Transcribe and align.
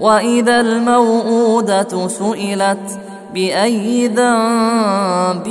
وإذا 0.00 0.60
الموءودة 0.60 2.08
سئلت 2.08 3.00
بأي 3.34 4.08
ذنب 4.08 5.46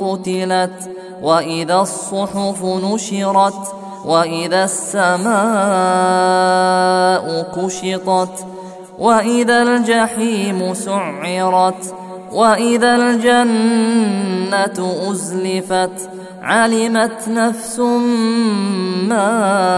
قتلت 0.00 0.90
وإذا 1.22 1.80
الصحف 1.80 2.64
نشرت 2.64 3.74
وإذا 4.04 4.64
السماء 4.64 5.28
كشطت 7.56 8.46
وإذا 8.98 9.62
الجحيم 9.62 10.74
سعرت 10.74 11.94
وإذا 12.32 12.96
الجنة 12.96 14.94
أزلفت 15.10 16.10
علمت 16.42 17.28
نفس 17.28 17.78
ما 19.08 19.77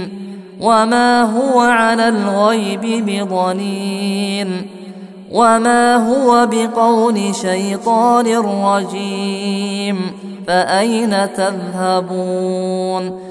وما 0.62 1.22
هو 1.22 1.60
على 1.60 2.10
الغيب 2.10 3.06
بضنين. 3.06 4.48
وما 5.32 5.96
هو 5.96 6.48
بقول 6.52 7.36
شيطان 7.36 8.38
رجيم. 8.38 10.02
فأين 10.48 11.34
تذهبون؟ 11.34 13.31